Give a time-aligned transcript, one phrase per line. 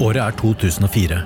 [0.00, 1.16] Året er 2004.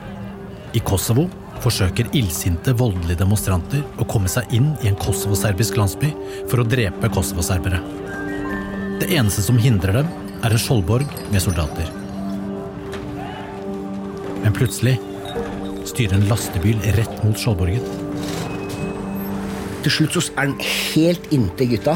[0.74, 1.28] I Kosovo
[1.62, 6.08] forsøker illsinte, voldelige demonstranter å komme seg inn i en kosovoserbisk landsby
[6.50, 7.78] for å drepe kosovoserbere.
[8.98, 10.08] Det eneste som hindrer dem,
[10.44, 11.86] er en skjoldborg med soldater.
[14.42, 14.96] Men plutselig
[15.86, 17.86] styrer en lastebil rett mot skjoldborgen.
[19.86, 21.94] Til slutt så er den helt inntil gutta.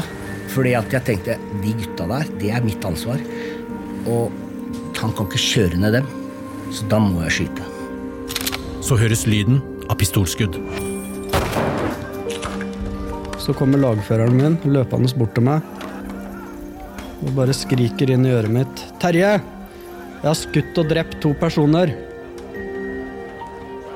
[0.49, 3.19] Fordi at jeg tenkte de gutta der, det er mitt ansvar.
[4.07, 4.31] Og
[4.97, 6.09] han kan ikke kjøre ned dem.
[6.73, 7.65] Så da må jeg skyte.
[8.85, 10.57] Så høres lyden av pistolskudd.
[13.41, 15.65] Så kommer lagføreren min løpende bort til meg
[17.19, 18.83] og bare skriker inn i øret mitt.
[18.99, 19.39] 'Terje!
[20.19, 21.91] Jeg har skutt og drept to personer.'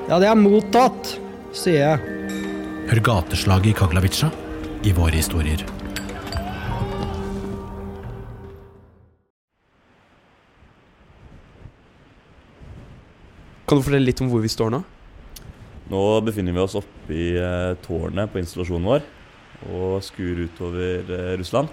[0.08, 1.16] 'Ja, det er mottatt',
[1.56, 1.98] sier jeg.
[2.90, 4.28] Hør gateslaget i Kaglavica
[4.84, 5.64] i våre historier.
[13.64, 14.82] Kan du fortelle litt om hvor vi står nå?
[15.88, 19.06] Nå befinner vi oss oppe i eh, tårnet på installasjonen vår
[19.72, 21.70] og skuer utover eh, Russland.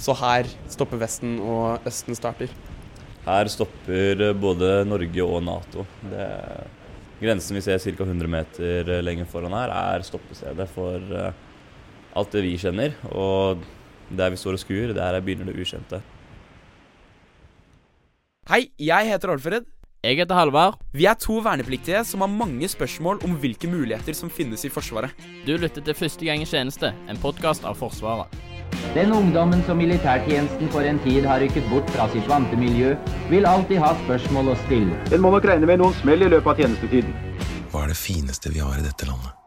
[0.00, 2.52] Så her stopper Vesten og Østen starter.
[3.26, 5.84] Her stopper eh, både Norge og Nato.
[6.00, 6.28] Det,
[7.20, 8.06] grensen vi ser ca.
[8.06, 12.96] 100 meter lenger foran her, er stoppestedet for alt det vi kjenner.
[13.12, 13.68] Og
[14.08, 16.00] der vi står og skuer, der begynner det ukjente.
[18.50, 19.66] Hei, jeg heter Alfred.
[20.02, 20.80] Jeg heter Halvard.
[20.90, 25.12] Vi er to vernepliktige som har mange spørsmål om hvilke muligheter som finnes i Forsvaret.
[25.46, 28.26] Du lytter til Første gang i tjeneste, en podkast av Forsvaret.
[28.96, 32.96] Den ungdommen som militærtjenesten for en tid har rykket bort fra sitt vante miljø,
[33.30, 34.98] vil alltid ha spørsmål å stille.
[35.14, 37.14] En må nok regne med noen smell i løpet av tjenestetiden.
[37.70, 39.38] Hva er det fineste vi har i dette landet?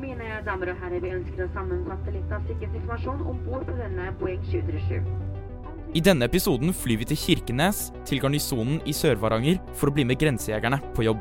[0.00, 4.08] Mine damer og herrer, vi ønsker å sammenfatte litt av sikkerhetsinformasjon om bord på denne
[4.16, 5.31] Boeing 737.
[5.92, 10.16] I denne episoden flyr vi til Kirkenes, til garnisonen i Sør-Varanger, for å bli med
[10.22, 11.20] grensejegerne på jobb.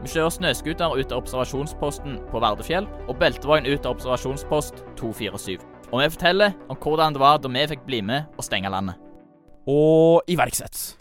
[0.00, 5.60] Vi kjører snøscooter ut av observasjonsposten på Vardefjell og beltevogn ut av observasjonspost 247.
[5.90, 8.96] Og vi forteller om hvordan det var da vi fikk bli med og stenge landet.
[9.68, 10.96] Og iverksett.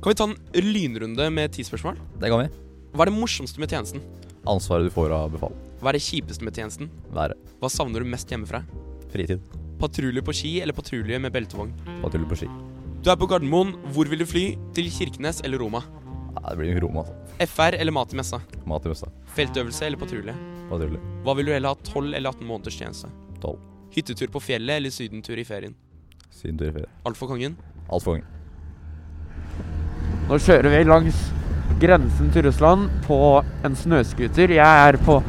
[0.00, 0.36] Kan vi ta en
[0.72, 2.00] lynrunde med ti spørsmål?
[2.16, 2.52] Det kan vi.
[2.96, 4.00] Hva er det morsomste med tjenesten?
[4.48, 5.52] Ansvaret du får av befal.
[5.82, 6.88] Hva er det kjipeste med tjenesten?
[7.12, 7.36] Været.
[7.60, 8.64] Hva savner du mest hjemmefra?
[9.12, 9.59] Fritid.
[9.80, 11.70] Patrulje på ski eller patrulje med beltevogn?
[12.02, 12.48] Patrulje på ski.
[13.00, 13.70] Du er på Gardermoen.
[13.94, 14.42] Hvor vil du fly?
[14.76, 15.80] Til Kirkenes eller Roma?
[16.34, 17.14] Ja, det blir Roma, altså.
[17.48, 18.42] FR eller mat i messa?
[18.68, 19.08] Mat i messa.
[19.38, 20.34] Feltøvelse eller patrulje?
[20.68, 21.00] Patrulje.
[21.24, 23.08] Hva vil du heller ha, 12 eller 18 måneders tjeneste?
[23.40, 23.56] 12.
[23.96, 25.72] Hyttetur på fjellet eller sydentur i ferien?
[26.28, 26.92] Sydentur i ferien.
[27.08, 27.56] Alt for kongen?
[27.88, 28.28] Alt for kongen.
[30.28, 31.24] Nå kjører vi langs
[31.80, 33.16] grensen til Russland på
[33.64, 34.52] en snøscooter.
[34.60, 35.22] Jeg er på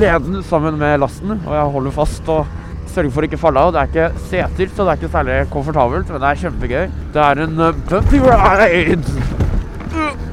[0.00, 2.48] leden sammen med lasten, og jeg holder fast og
[2.94, 3.72] sørger for å ikke falle av.
[3.74, 6.84] Det er ikke seter, så det er ikke særlig komfortabelt, men det er kjempegøy.
[7.14, 9.16] Det er en uh, bumpy ride!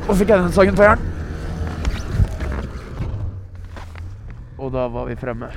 [0.08, 1.10] Og fikk jeg den sangen på hjernen.
[4.62, 5.50] Og da var vi fremme.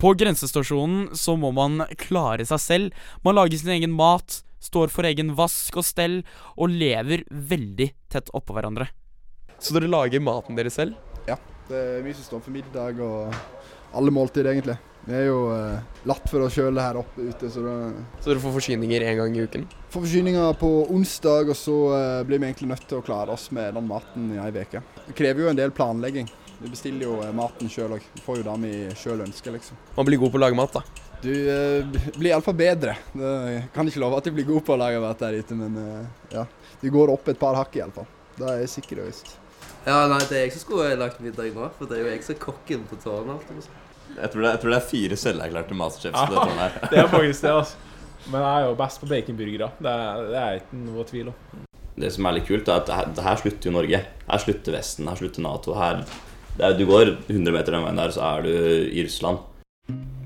[0.00, 3.04] På grensestasjonen så må man klare seg selv.
[3.24, 6.22] Man lager sin egen mat, står for egen vask og stell,
[6.56, 8.88] og lever veldig tett oppå hverandre.
[9.60, 10.96] Så dere lager maten deres selv?
[11.28, 11.38] Ja.
[11.68, 13.32] Det er mye som står for middag og
[13.96, 14.76] alle måltider, egentlig.
[15.04, 17.74] Vi er jo eh, latt for oss sjøl her oppe ute, så da
[18.22, 19.66] Så dere får forsyninger én gang i uken?
[19.92, 23.50] Får forsyninger på onsdag, og så eh, blir vi egentlig nødt til å klare oss
[23.52, 24.80] med den maten i ei uke.
[25.04, 26.30] Det krever jo en del planlegging.
[26.62, 28.08] Vi bestiller jo eh, maten sjøl òg.
[28.24, 29.80] Får jo det vi sjøl ønsker, liksom.
[29.98, 31.04] Man blir god på å lage mat, da?
[31.24, 32.96] Du eh, blir iallfall bedre.
[33.12, 35.56] Det, jeg kan ikke love at du blir god på å lage mat der ute,
[35.58, 36.48] men eh, ja.
[36.80, 38.08] Du går opp et par hakk iallfall.
[38.38, 39.36] Det er jeg sikker og visst.
[39.84, 42.24] Ja, nei, det er jeg som skulle lagt middag nå, for det er jo jeg
[42.24, 43.68] som er kokken på tårnet.
[44.14, 46.76] Jeg tror, det, jeg tror det er fire selverklærte masterchefs på dette her.
[46.92, 47.76] det er faktisk det, altså.
[48.30, 49.70] Men jeg er jo best på baconburgere.
[49.84, 51.64] Det, er- det er ikke noe tvil om.
[51.94, 54.00] Det som er litt kult, er at det her, her slutter jo Norge.
[54.30, 55.74] Her slutter Vesten, her slutter Nato.
[55.78, 56.00] Her,
[56.56, 58.50] det er, du går 100 meter den veien der, så er du
[58.90, 59.38] i Russland.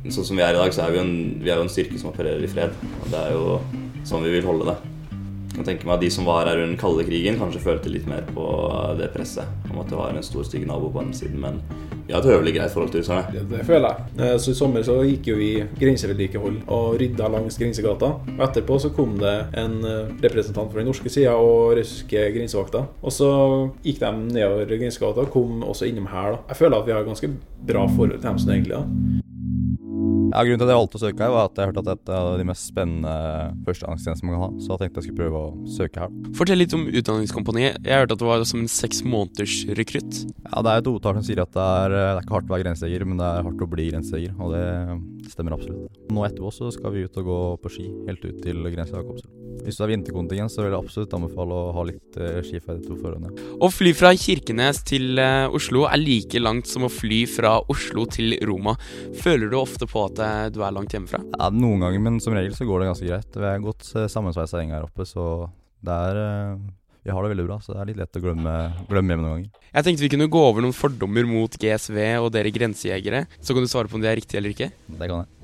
[0.09, 1.73] Sånn som vi er i dag, så er vi jo en, vi er jo en
[1.73, 2.73] styrke som opererer i fred.
[3.03, 3.59] Og det er jo
[4.09, 4.77] sånn vi vil holde det.
[5.57, 8.07] Jeg tenker meg at De som var her under den kalde krigen, kanskje følte litt
[8.07, 8.45] mer på
[8.99, 9.49] det presset.
[9.71, 11.41] Om at det var en stor, stygg nabo på den siden.
[11.43, 11.61] Men
[12.07, 13.27] vi har et høvelig greit forhold til russerne.
[13.35, 14.15] Det, det føler jeg.
[14.25, 15.51] Eh, Så I sommer så gikk jo vi
[15.81, 18.13] grensevedlikehold og rydda langs grensegata.
[18.37, 22.85] Og Etterpå så kom det en eh, representant fra den norske sida og russiske grensevakta.
[23.03, 23.31] Og så
[23.85, 26.37] gikk de nedover grensegata og kom også innom her.
[26.39, 26.45] da.
[26.53, 27.33] Jeg føler at vi har ganske
[27.69, 29.18] bra forhold til dem som egentlig da.
[30.29, 32.13] Ja, Grunnen til at jeg valgte å søke her, var at jeg hørte at det
[32.13, 33.13] er av de mest spennende
[33.65, 34.51] førstegangstjenestene man kan ha.
[34.61, 36.17] Så jeg tenkte jeg skulle prøve å søke her.
[36.37, 37.81] Fortell litt om Utdanningskompaniet.
[37.89, 40.23] Jeg hørte at det var som en seks måneders rekrutt.
[40.45, 42.57] Ja, Det er et ordtak som sier at det er, det er ikke hardt å
[42.57, 44.37] være grensejeger, men det er hardt å bli grensejeger.
[44.37, 45.99] Og det stemmer absolutt.
[46.13, 49.33] Nå etterpå så skal vi ut og gå på ski helt ut til grensa Kopsel.
[49.65, 53.01] Hvis du er vinterkontingent, så vil jeg absolutt anbefale å ha litt eh, skiferdigheter på
[53.03, 53.27] forhånd.
[53.29, 53.49] Ja.
[53.65, 58.07] Å fly fra Kirkenes til eh, Oslo er like langt som å fly fra Oslo
[58.13, 58.77] til Roma.
[59.23, 61.21] Føler du ofte på at eh, du er langt hjemmefra?
[61.35, 63.39] Ja, Noen ganger, men som regel så går det ganske greit.
[63.39, 65.25] Vi er godt eh, sammensveisa gjeng her oppe, så
[65.85, 66.61] det er eh,
[67.07, 68.55] Vi har det veldig bra, så det er litt lett å glemme,
[68.91, 69.65] glemme hjemme noen ganger.
[69.73, 73.25] Jeg tenkte vi kunne gå over noen fordommer mot GSV og dere grensejegere.
[73.41, 74.71] Så kan du svare på om de er riktige eller ikke.
[74.89, 75.35] Det kan jeg.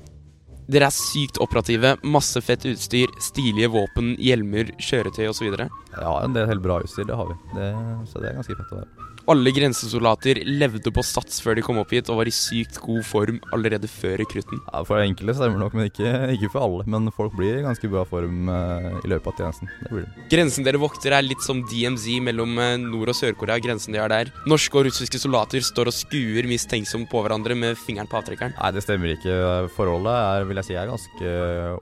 [0.75, 5.51] Dere er sykt operative, masse fett utstyr, stilige våpen, hjelmer, kjøretøy osv.
[5.61, 7.37] Ja, en del helt bra utstyr, det har vi.
[7.53, 7.67] Det,
[8.09, 9.14] så det er ganske fett å være.
[9.31, 13.01] Alle grensesoldater levde på sats før de kom opp hit og var i sykt god
[13.07, 14.59] form allerede før rekrutten.
[14.67, 16.85] Ja, For enkelte stemmer nok, men ikke, ikke for alle.
[16.93, 19.71] Men folk blir i ganske bra form uh, i løpet av tjenesten.
[19.81, 20.27] Det blir det.
[20.29, 24.13] Grensen dere vokter er litt som DMZ mellom eh, Nord- og Sør-Korea, grensen de har
[24.13, 24.29] der.
[24.45, 28.53] Norske og russiske soldater står og skuer mistenksomt på hverandre med fingeren på avtrekkeren.
[28.59, 29.35] Nei, det stemmer ikke.
[29.73, 31.35] Forholdet er, vil jeg si, er ganske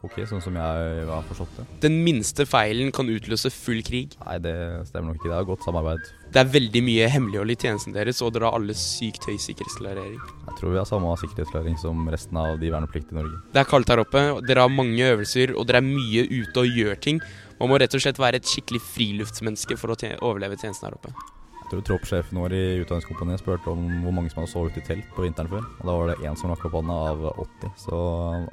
[0.07, 1.67] ok, sånn som jeg har forstått det.
[1.89, 4.15] Den minste feilen kan utløse full krig.
[4.23, 4.57] Nei, det
[4.93, 5.33] stemmer nok ikke.
[5.33, 6.13] Det er godt samarbeid.
[6.33, 10.15] Det er veldig mye hemmelighold i tjenesten deres, og dere har alle sykt høy sikkerhetsklarering.
[10.47, 13.41] Jeg tror vi har samme sikkerhetsklarering som resten av de vernepliktige i Norge.
[13.53, 16.63] Det er kaldt her oppe, og dere har mange øvelser, og dere er mye ute
[16.63, 17.19] og gjør ting.
[17.59, 20.95] Man må rett og slett være et skikkelig friluftsmenneske for å tje overleve tjenesten her
[20.97, 21.11] oppe.
[21.59, 25.11] Jeg tror troppssjefen vår i Utdanningskompaniet spurte om hvor mange som hadde sovet i telt
[25.13, 25.67] på vinteren før.
[25.83, 27.99] Og da var det én som rakk opp hånda av 80, så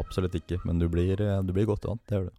[0.05, 0.61] absolutt ikke.
[0.69, 2.37] Men du blir, du blir godt vant, det gjør du.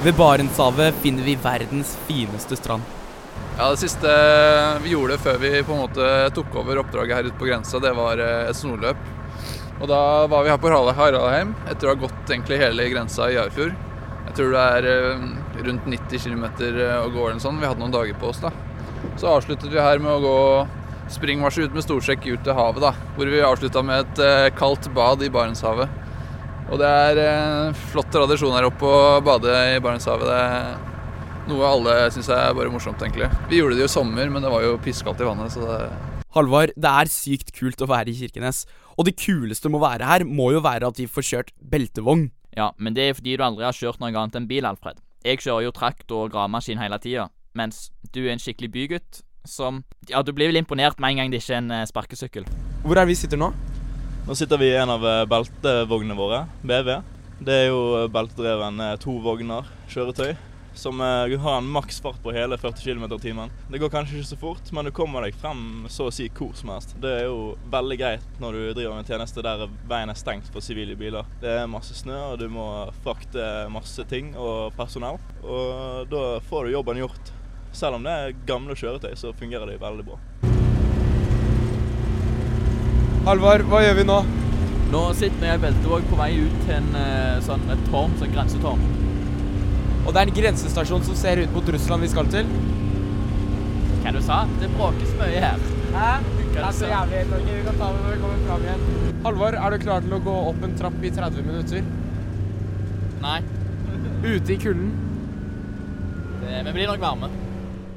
[0.00, 2.99] Ved Barentshavet finner vi verdens fineste strand.
[3.60, 4.12] Ja, Det siste
[4.80, 6.06] vi gjorde før vi på en måte
[6.36, 9.02] tok over oppdraget her ute på grensa, det var eh, et snorløp.
[9.80, 10.00] Og Da
[10.32, 13.76] var vi her på Haraldheim etter å ha gått egentlig hele grensa i Jarfjord.
[14.30, 15.28] Jeg tror det er eh,
[15.66, 17.60] rundt 90 km å gå eller noe sånt.
[17.60, 18.40] Vi hadde noen dager på oss.
[18.40, 18.52] da.
[19.20, 20.36] Så avsluttet vi her med å gå
[21.10, 22.92] springmarsj ut med storsjekk ut til havet, da.
[23.16, 25.98] Hvor vi avslutta med et eh, kaldt bad i Barentshavet.
[26.70, 30.30] Og det er en flott tradisjon her oppe å bade i Barentshavet.
[30.30, 30.89] Det
[31.48, 33.30] noe alle syns er bare morsomt, egentlig.
[33.50, 35.78] Vi gjorde det jo i sommer, men det var jo pisskaldt i vannet, så det
[36.36, 38.62] Halvard, det er sykt kult å være i Kirkenes.
[38.94, 42.28] Og det kuleste med å være her, må jo være at vi får kjørt beltevogn.
[42.54, 45.00] Ja, men det er fordi du aldri har kjørt noe annet enn bil, Alfred.
[45.26, 47.26] Jeg kjører jo traktor og gravemaskin hele tida,
[47.58, 51.32] mens du er en skikkelig bygutt som Ja, du blir vel imponert med en gang
[51.32, 52.46] det ikke er en eh, sparkesykkel.
[52.84, 53.50] Hvor er vi sitter nå?
[54.28, 56.92] Nå sitter vi i en av eh, beltevognene våre, BV.
[57.40, 60.36] Det er jo eh, beltedreven to vogner kjøretøy
[60.80, 63.50] som uh, har en maks fart på hele 40 km i timen.
[63.68, 66.54] Det går kanskje ikke så fort, men du kommer deg frem så å si hvor
[66.56, 66.94] som helst.
[67.02, 70.64] Det er jo veldig greit når du driver med tjeneste der veien er stengt for
[70.64, 71.28] sivile biler.
[71.42, 72.66] Det er masse snø, og du må
[73.04, 75.20] frakte masse ting og personell.
[75.44, 77.34] Og da får du jobben gjort.
[77.76, 80.18] Selv om det er gamle kjøretøy, så fungerer det veldig bra.
[83.28, 84.22] Halvard, hva gjør vi nå?
[84.90, 86.90] Nå sitter vi i Beltevåg på vei ut til en,
[87.46, 89.09] sånn, et tårn, sånn grensetårn.
[90.06, 92.48] Og det er en grensestasjon som ser ut mot Russland vi skal til.
[94.00, 94.42] Hva du sa?
[94.60, 95.66] Det bråkes mye her.
[95.94, 96.10] Hæ?
[96.50, 98.82] Det er så jævlig helt, Vi kan ta det når vi kommer fram igjen.
[99.24, 101.84] Halvor, er du klar til å gå opp en trapp i 30 minutter?
[103.20, 103.38] Nei.
[104.24, 104.90] Ute i kulden?
[106.40, 107.30] Vi blir nok varme.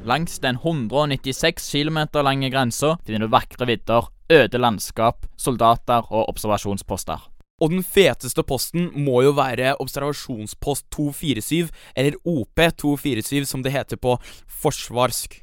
[0.03, 7.32] Langs den 196 km lange grensa finner du vakre vidder, øde landskap, soldater og observasjonsposter.
[7.61, 14.17] Og den feteste posten må jo være observasjonspost 247, eller OP247 som det heter på
[14.61, 15.37] forsvarsk.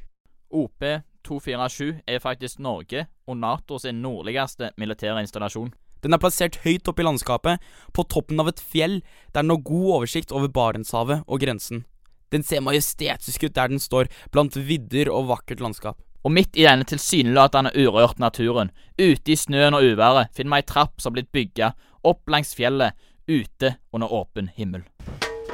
[0.51, 5.71] OP247 er faktisk Norge og NATO sin nordligste militære installasjon.
[6.01, 7.61] Den er plassert høyt oppe i landskapet,
[7.93, 8.99] på toppen av et fjell
[9.31, 11.85] der den har god oversikt over Barentshavet og grensen.
[12.31, 15.99] Den ser majestetisk ut der den står, blant vidder og vakkert landskap.
[16.23, 20.67] Og midt i denne tilsynelatende urørt naturen, ute i snøen og uværet, finner vi ei
[20.69, 21.71] trapp som har blitt bygga
[22.07, 24.83] opp langs fjellet, ute under åpen himmel.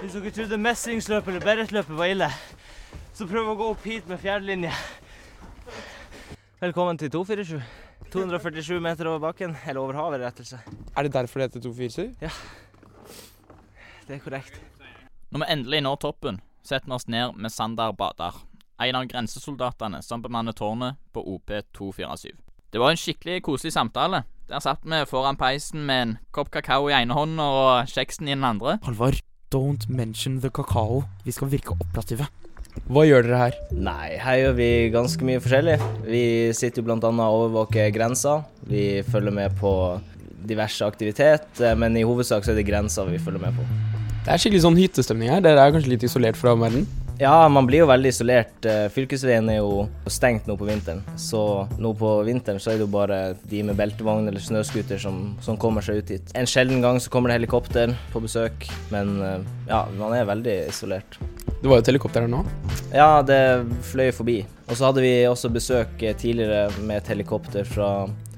[0.02, 2.30] Hvis dere trodde mestringsløpet eller beretløpet var ille,
[3.18, 4.72] så prøv å gå opp hit med fjerdelinje.
[6.62, 7.60] Velkommen til 247.
[8.14, 10.60] 247 meter over bakken, eller over havet, rettelse.
[10.96, 12.16] Er det derfor det heter 247?
[12.22, 12.32] Ja.
[14.08, 14.62] Det er korrekt.
[15.30, 18.38] Når vi endelig når toppen, setter vi oss ned med Sander Badar,
[18.80, 22.32] en av grensesoldatene som bemanner tårnet på OP247.
[22.72, 24.24] Det var en skikkelig koselig samtale.
[24.48, 28.32] Der satt vi foran peisen med en kopp kakao i ene hånda og kjeksen i
[28.32, 28.78] den andre.
[28.86, 29.20] Halvard,
[29.52, 31.02] don't mention the kakao.
[31.26, 32.30] Vi skal virke operative.
[32.88, 33.58] Hva gjør dere her?
[33.76, 35.76] Nei, her gjør vi ganske mye forskjellig.
[36.08, 36.22] Vi
[36.56, 36.96] sitter jo bl.a.
[37.12, 38.38] og overvåker grensa.
[38.72, 39.74] Vi følger med på
[40.48, 43.68] diverse aktivitet, eh, men i hovedsak så er det grensa vi følger med på.
[44.24, 45.44] Det er skikkelig sånn hyttestemning her.
[45.44, 46.88] Dere er kanskje litt isolert fra omverdenen?
[47.20, 48.66] Ja, man blir jo veldig isolert.
[48.66, 51.02] Eh, Fylkesveien er jo stengt nå på vinteren.
[51.18, 51.40] Så
[51.82, 53.18] nå på vinteren så er det jo bare
[53.50, 56.36] de med beltevogn eller snøscooter som, som kommer seg ut hit.
[56.38, 60.60] En sjelden gang så kommer det helikopter på besøk, men eh, ja, man er veldig
[60.68, 61.18] isolert.
[61.58, 62.44] Det var jo et helikopter her nå.
[62.94, 63.42] Ja, det
[63.90, 64.44] fløy forbi.
[64.68, 67.92] Og så hadde vi også besøk eh, tidligere med et helikopter fra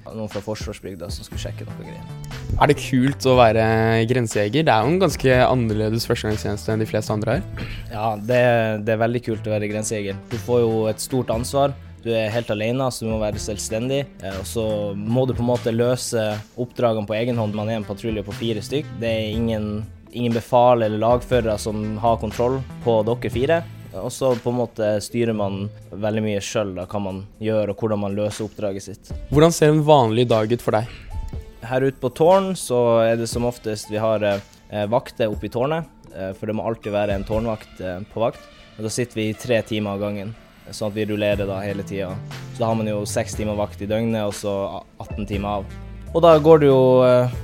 [0.08, 2.29] noen fra Forsvarsbygda som skulle sjekke noe greier.
[2.58, 3.64] Er det kult å være
[4.10, 4.66] grensejeger?
[4.68, 7.68] Det er jo en ganske annerledes førstegangstjeneste enn de fleste andre her.
[7.92, 8.40] Ja, det,
[8.88, 10.18] det er veldig kult å være grensejeger.
[10.32, 11.76] Du får jo et stort ansvar.
[12.04, 14.02] Du er helt alene, så du må være selvstendig.
[14.24, 14.66] Eh, Og så
[14.96, 16.26] må du på en måte løse
[16.60, 17.56] oppdragene på egen hånd.
[17.56, 18.88] Man er en patrulje på fire stykk.
[19.02, 19.68] Det er ingen,
[20.12, 23.60] ingen befal eller lagførere som har kontroll på dere fire.
[24.00, 28.04] Og så på en måte styrer man veldig mye sjøl hva man gjør og hvordan
[28.04, 29.14] man løser oppdraget sitt.
[29.34, 30.92] Hvordan ser en vanlig dag ut for deg?
[31.66, 35.52] Her ute på tårn så er det som oftest vi har eh, vakter oppe i
[35.52, 38.46] tårnet, eh, for det må alltid være en tårnvakt eh, på vakt.
[38.78, 40.32] Og da sitter vi i tre timer av gangen,
[40.72, 42.14] sånn at vi rullerer da hele tida.
[42.54, 44.56] Så da har man jo seks timer vakt i døgnet, og så
[45.04, 45.78] 18 timer av.
[46.14, 47.38] Og da går det jo eh,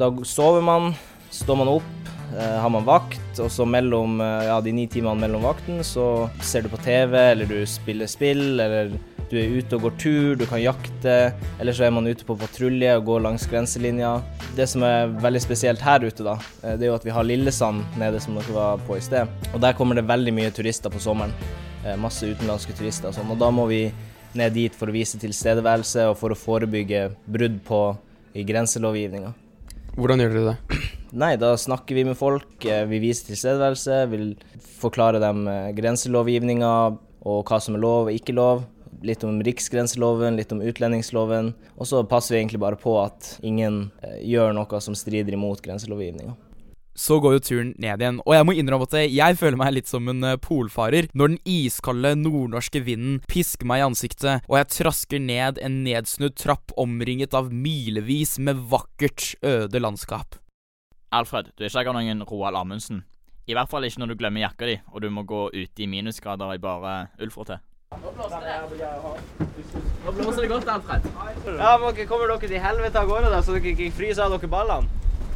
[0.00, 0.90] Da sover man,
[1.30, 1.92] står man opp,
[2.32, 6.26] eh, har man vakt, og så mellom eh, ja, de ni timene mellom vakten så
[6.42, 8.96] ser du på TV, eller du spiller spill, eller
[9.28, 11.16] du er ute og går tur, du kan jakte,
[11.60, 14.14] eller så er man ute på patrulje og går langs grenselinja.
[14.56, 17.26] Det som er veldig spesielt her ute, da, eh, det er jo at vi har
[17.26, 19.28] Lillesand nede, som dere var på i sted.
[19.52, 21.34] Og der kommer det veldig mye turister på sommeren.
[21.84, 23.28] Eh, Masse utenlandske turister og sånn.
[23.34, 23.82] Og da må vi
[24.38, 27.82] ned dit for å vise tilstedeværelse og for å forebygge brudd på
[28.38, 29.34] i grenselovgivninga.
[29.98, 30.80] Hvordan gjør dere det?
[31.22, 34.32] Nei, da snakker vi med folk, eh, vi viser tilstedeværelse, vil
[34.78, 35.44] forklare dem
[35.76, 36.72] grenselovgivninga
[37.28, 38.64] og hva som er lov og ikke lov.
[39.06, 41.52] Litt om riksgrenseloven, litt om utlendingsloven.
[41.76, 45.62] Og så passer vi egentlig bare på at ingen eh, gjør noe som strider imot
[45.62, 46.34] grenselovgivninga.
[46.98, 49.86] Så går jo turen ned igjen, og jeg må innrømme at jeg føler meg litt
[49.86, 54.70] som en eh, polfarer når den iskalde nordnorske vinden pisker meg i ansiktet, og jeg
[54.80, 60.40] trasker ned en nedsnudd trapp omringet av milevis med vakkert, øde landskap.
[61.14, 63.04] Alfred, du er ikke akkurat noen Roald Amundsen.
[63.48, 65.88] I hvert fall ikke når du glemmer jakka di, og du må gå ute i
[65.88, 67.62] minusgrader i bare ullfrotté.
[70.04, 71.02] Nå blåser det godt, Alfred.
[71.58, 74.34] Ja, men okay, kommer dere til helvete av gårde, da, så dere ikke fryser av
[74.36, 74.88] dere ballene?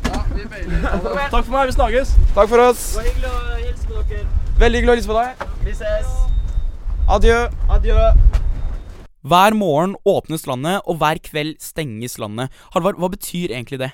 [0.05, 2.13] Takk for meg, vi snakkes.
[2.37, 2.85] Takk for oss.
[2.93, 3.33] Det var hyggelig å
[3.63, 4.27] hilse på dere.
[4.61, 5.47] Veldig hyggelig å hilse på deg.
[5.65, 6.13] Vi ses.
[7.17, 7.39] Adjø.
[7.79, 7.99] Adjø.
[9.33, 12.53] Hver morgen åpnes landet, og hver kveld stenges landet.
[12.77, 13.93] Halvard, hva betyr egentlig det?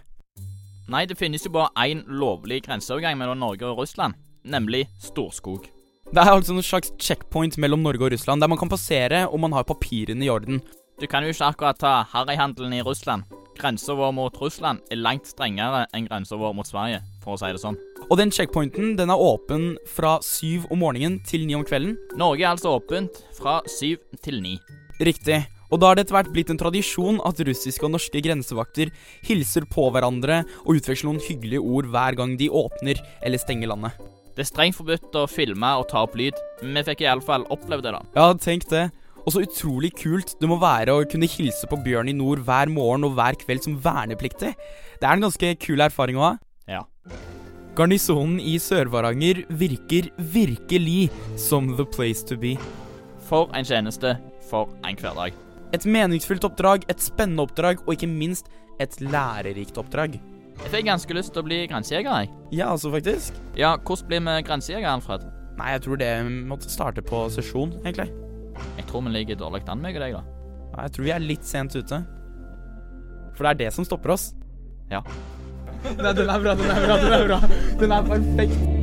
[0.90, 5.77] Nei, det finnes jo bare én lovlig grenseovergang mellom Norge og Russland, nemlig Storskog.
[6.08, 9.42] Det er altså en slags checkpoint mellom Norge og Russland, der man kan passere om
[9.44, 10.62] man har papirene i orden.
[10.98, 13.28] Du kan jo ikke akkurat ta harryhandelen i Russland.
[13.58, 17.52] Grensa vår mot Russland er langt strengere enn grensa vår mot Sverige, for å si
[17.52, 17.76] det sånn.
[18.08, 21.98] Og den checkpointen den er åpen fra syv om morgenen til ni om kvelden.
[22.16, 24.56] Norge er altså åpent fra syv til ni.
[25.04, 25.42] Riktig.
[25.68, 28.88] Og da har det etter hvert blitt en tradisjon at russiske og norske grensevakter
[29.28, 34.08] hilser på hverandre og utveksler noen hyggelige ord hver gang de åpner eller stenger landet.
[34.38, 37.82] Det er strengt forbudt å filme og ta opp lyd, men vi fikk iallfall oppleve
[37.82, 38.02] det, da.
[38.14, 38.84] Ja, tenk det.
[39.24, 42.70] Og så utrolig kult det må være å kunne hilse på Bjørn i nord hver
[42.70, 44.52] morgen og hver kveld som vernepliktig.
[44.54, 46.30] Det er en ganske kul erfaring å ha.
[46.70, 46.84] Ja.
[47.74, 52.54] Garnisonen i Sør-Varanger virker virkelig som the place to be.
[53.26, 54.14] For en tjeneste,
[54.46, 55.34] for en hverdag.
[55.74, 58.46] Et meningsfullt oppdrag, et spennende oppdrag, og ikke minst
[58.78, 60.20] et lærerikt oppdrag.
[60.58, 62.30] Jeg fikk ganske lyst til å bli grensejeger, jeg.
[62.58, 63.36] Ja, altså faktisk.
[63.56, 65.26] Ja, hvordan blir vi grensejeger, Alfred?
[65.58, 66.10] Nei, jeg tror det
[66.50, 68.08] måtte starte på sesjon, egentlig.
[68.78, 70.22] Jeg tror vi ligger dårlig an, meg og deg, da.
[70.74, 72.02] Ja, jeg tror vi er litt sent ute.
[73.38, 74.32] For det er det som stopper oss.
[74.90, 75.04] Ja.
[75.84, 77.40] Nei, den er bra, den er bra, den er bra.
[77.78, 78.77] Den er perfekt.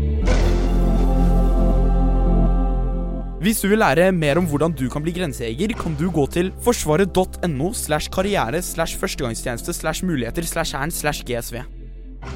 [3.45, 6.47] Hvis du vil lære mer om hvordan du kan bli grensejeger, kan du gå til
[6.65, 11.61] forsvaret.no slash karriere slash førstegangstjeneste slash muligheter slash hæren slash gsv.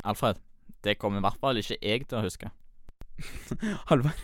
[0.06, 0.38] Alfred,
[0.86, 2.52] det kommer i hvert fall ikke jeg til å huske.
[3.90, 4.22] Halvard.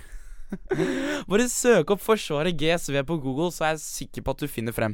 [1.31, 4.77] Bare søk opp Forsvaret GSV på Google, så er jeg sikker på at du finner
[4.77, 4.93] frem.